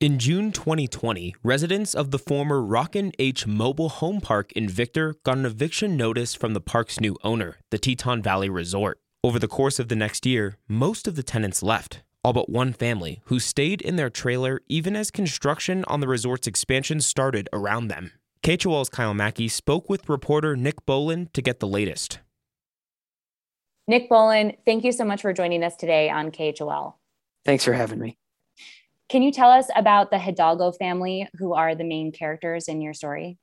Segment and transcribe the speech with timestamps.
[0.00, 5.36] In June 2020, residents of the former Rockin' H Mobile Home Park in Victor got
[5.36, 8.98] an eviction notice from the park's new owner, the Teton Valley Resort.
[9.22, 12.72] Over the course of the next year, most of the tenants left, all but one
[12.72, 17.88] family who stayed in their trailer even as construction on the resort's expansion started around
[17.88, 18.12] them.
[18.42, 22.20] KHOL's Kyle Mackey spoke with reporter Nick Bowlin to get the latest.
[23.86, 26.94] Nick Bowlin, thank you so much for joining us today on KHOL.
[27.44, 28.16] Thanks for having me.
[29.10, 32.94] Can you tell us about the Hidalgo family, who are the main characters in your
[32.94, 33.38] story?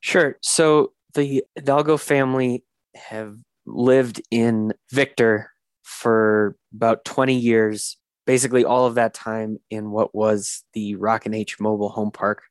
[0.00, 0.36] Sure.
[0.42, 2.64] So the Hidalgo family
[2.96, 5.52] have lived in Victor
[5.84, 7.96] for about 20 years,
[8.26, 12.42] basically all of that time in what was the Rockin' H Mobile Home Park.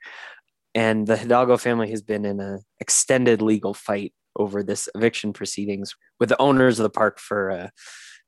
[0.73, 5.95] And the Hidalgo family has been in an extended legal fight over this eviction proceedings
[6.17, 7.69] with the owners of the park for, uh,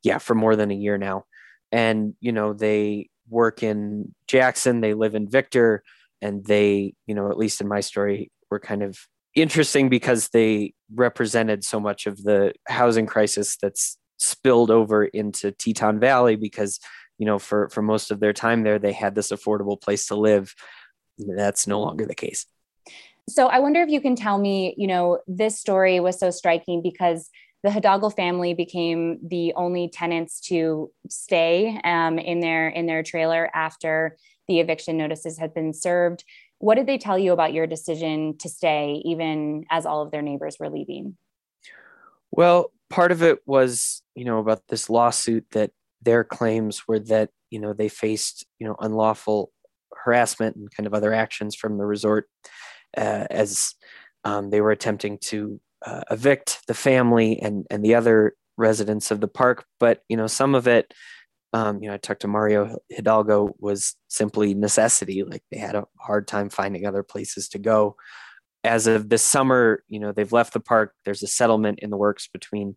[0.04, 1.24] yeah, for more than a year now.
[1.72, 5.84] And, you know, they work in Jackson, they live in Victor,
[6.22, 9.00] and they, you know, at least in my story, were kind of
[9.34, 16.00] interesting because they represented so much of the housing crisis that's spilled over into Teton
[16.00, 16.80] Valley because,
[17.18, 20.16] you know, for for most of their time there, they had this affordable place to
[20.16, 20.54] live.
[21.18, 22.46] That's no longer the case.
[23.30, 26.82] So I wonder if you can tell me, you know, this story was so striking
[26.82, 27.30] because
[27.64, 33.50] the Hidalgo family became the only tenants to stay um, in their in their trailer
[33.54, 36.24] after the eviction notices had been served.
[36.58, 40.22] What did they tell you about your decision to stay, even as all of their
[40.22, 41.18] neighbors were leaving?
[42.32, 47.30] Well, part of it was, you know, about this lawsuit that their claims were that,
[47.50, 49.52] you know, they faced, you know, unlawful
[50.04, 52.28] harassment and kind of other actions from the resort
[52.98, 53.76] uh, as
[54.24, 59.22] um, they were attempting to uh, evict the family and and the other residents of
[59.22, 59.66] the park.
[59.80, 60.94] But you know, some of it,
[61.54, 65.24] um, you know, I talked to Mario Hidalgo was simply necessity.
[65.24, 67.96] Like they had a hard time finding other places to go.
[68.64, 70.94] As of this summer, you know, they've left the park.
[71.04, 72.76] There's a settlement in the works between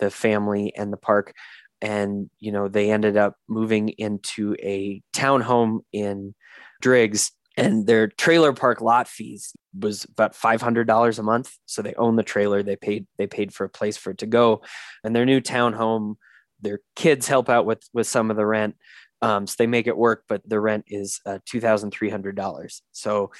[0.00, 1.32] the family and the park.
[1.80, 6.34] And, you know, they ended up moving into a townhome in
[6.82, 11.52] Driggs and their trailer park lot fees was about $500 a month.
[11.66, 12.62] So they own the trailer.
[12.62, 14.62] They paid they paid for a place for it to go.
[15.04, 16.16] And their new townhome
[16.62, 18.76] their kids help out with with some of the rent.
[19.22, 23.30] Um, so they make it work but the rent is uh, $2300 so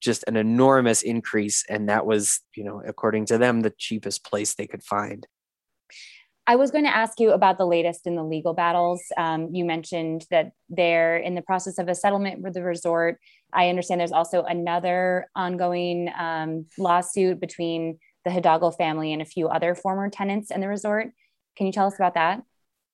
[0.00, 1.64] just an enormous increase.
[1.68, 5.26] And that was you know according to them the cheapest place they could find
[6.46, 9.02] I was going to ask you about the latest in the legal battles.
[9.16, 13.18] Um, you mentioned that they're in the process of a settlement with the resort.
[13.52, 19.48] I understand there's also another ongoing um, lawsuit between the Hidalgo family and a few
[19.48, 21.08] other former tenants in the resort.
[21.56, 22.42] Can you tell us about that?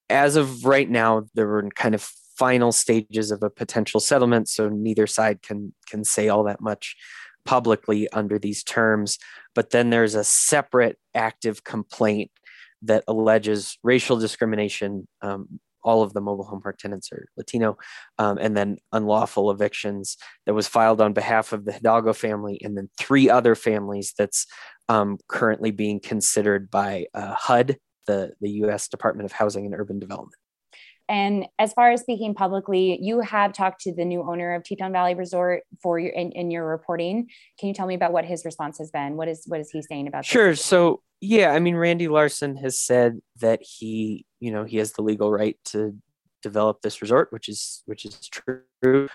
[0.09, 2.01] As of right now, they're in kind of
[2.37, 6.95] final stages of a potential settlement, so neither side can can say all that much
[7.45, 9.17] publicly under these terms.
[9.55, 12.31] But then there's a separate active complaint
[12.83, 15.07] that alleges racial discrimination.
[15.21, 17.77] Um, all of the mobile home park tenants are Latino,
[18.19, 22.77] um, and then unlawful evictions that was filed on behalf of the Hidalgo family, and
[22.77, 24.45] then three other families that's
[24.89, 27.77] um, currently being considered by uh, HUD,
[28.07, 30.35] the, the US Department of Housing and Urban Development.
[31.11, 34.93] And as far as speaking publicly, you have talked to the new owner of Teton
[34.93, 37.27] Valley Resort for your in, in your reporting.
[37.59, 39.17] Can you tell me about what his response has been?
[39.17, 40.23] What is what is he saying about?
[40.23, 40.51] Sure.
[40.51, 40.63] This?
[40.63, 45.03] So yeah, I mean, Randy Larson has said that he, you know, he has the
[45.03, 45.95] legal right to
[46.41, 49.07] develop this resort, which is which is true.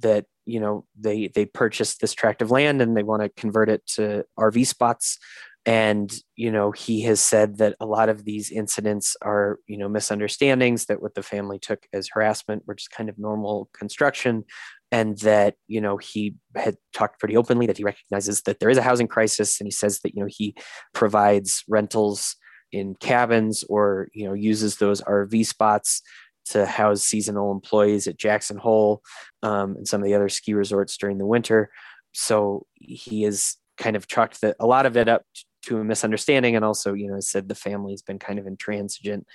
[0.00, 3.68] That you know they they purchased this tract of land and they want to convert
[3.68, 5.18] it to RV spots.
[5.66, 9.88] And you know he has said that a lot of these incidents are you know
[9.88, 14.44] misunderstandings that what the family took as harassment, which is kind of normal construction,
[14.90, 18.78] and that you know he had talked pretty openly that he recognizes that there is
[18.78, 20.54] a housing crisis and he says that you know he
[20.94, 22.36] provides rentals
[22.72, 26.02] in cabins or you know uses those rv spots
[26.46, 29.02] to house seasonal employees at jackson hole
[29.42, 31.70] um, and some of the other ski resorts during the winter.
[32.12, 35.22] So he is kind of chalked that a lot of it up
[35.66, 39.26] to a misunderstanding and also you know said the family's been kind of intransigent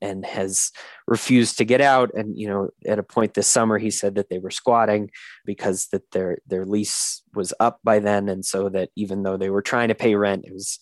[0.00, 0.72] and has
[1.06, 2.10] refused to get out.
[2.14, 5.10] And you know at a point this summer he said that they were squatting
[5.44, 8.28] because that their their lease was up by then.
[8.28, 10.78] And so that even though they were trying to pay rent it was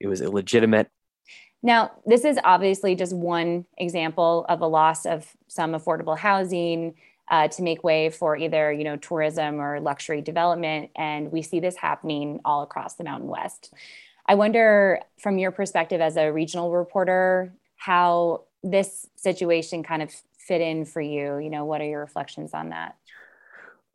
[0.00, 0.88] it was illegitimate.
[1.62, 6.94] Now this is obviously just one example of a loss of some affordable housing
[7.30, 10.90] uh, to make way for either you know tourism or luxury development.
[10.96, 13.72] And we see this happening all across the mountain west.
[14.26, 20.60] I wonder from your perspective as a regional reporter how this situation kind of fit
[20.60, 21.38] in for you?
[21.38, 22.96] You know, what are your reflections on that?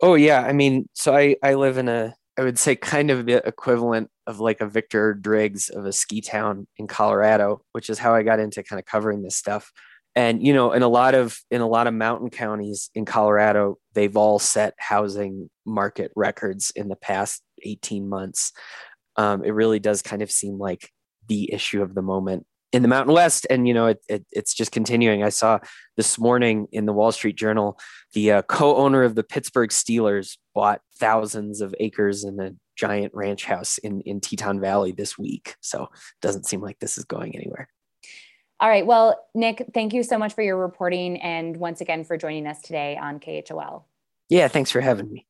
[0.01, 3.25] Oh yeah, I mean, so I I live in a I would say kind of
[3.25, 7.97] the equivalent of like a Victor Driggs of a ski town in Colorado, which is
[7.97, 9.71] how I got into kind of covering this stuff.
[10.15, 13.77] And you know, in a lot of in a lot of mountain counties in Colorado,
[13.93, 18.51] they've all set housing market records in the past 18 months.
[19.15, 20.91] Um, it really does kind of seem like
[21.27, 24.53] the issue of the moment in the Mountain West, and you know it, it, it's
[24.53, 25.23] just continuing.
[25.23, 25.59] I saw
[25.95, 27.79] this morning in the Wall Street Journal,
[28.13, 33.45] the uh, co-owner of the Pittsburgh Steelers bought thousands of acres in a giant ranch
[33.45, 35.55] house in in Teton Valley this week.
[35.61, 37.69] So it doesn't seem like this is going anywhere.
[38.59, 38.85] All right.
[38.85, 42.59] Well, Nick, thank you so much for your reporting and once again for joining us
[42.61, 43.83] today on KHOL.
[44.29, 45.27] Yeah, thanks for having me.